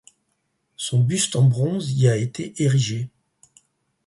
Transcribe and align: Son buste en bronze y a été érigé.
Son 0.77 1.03
buste 1.03 1.35
en 1.35 1.43
bronze 1.43 1.91
y 1.91 2.07
a 2.07 2.17
été 2.17 2.55
érigé. 2.57 3.11